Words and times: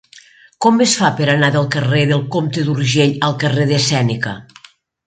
Com 0.65 0.79
es 0.85 0.95
fa 1.01 1.11
per 1.19 1.27
anar 1.33 1.51
del 1.57 1.69
carrer 1.77 2.01
del 2.13 2.25
Comte 2.37 2.65
d'Urgell 2.71 3.17
al 3.31 3.39
carrer 3.47 3.71
de 3.75 3.83
Sèneca? 3.91 4.37